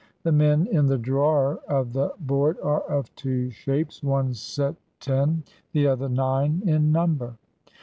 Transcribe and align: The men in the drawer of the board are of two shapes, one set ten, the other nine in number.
The 0.23 0.31
men 0.31 0.65
in 0.65 0.87
the 0.87 0.97
drawer 0.97 1.59
of 1.67 1.93
the 1.93 2.11
board 2.19 2.57
are 2.63 2.81
of 2.89 3.13
two 3.15 3.51
shapes, 3.51 4.01
one 4.01 4.33
set 4.33 4.73
ten, 4.99 5.43
the 5.73 5.85
other 5.85 6.09
nine 6.09 6.63
in 6.65 6.91
number. 6.91 7.35